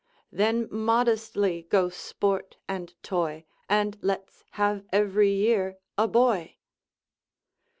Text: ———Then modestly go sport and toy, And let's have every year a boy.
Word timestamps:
———Then 0.31 0.67
modestly 0.71 1.67
go 1.69 1.89
sport 1.89 2.57
and 2.67 2.91
toy, 3.03 3.45
And 3.69 3.99
let's 4.01 4.43
have 4.53 4.83
every 4.91 5.29
year 5.29 5.77
a 5.95 6.07
boy. 6.07 6.55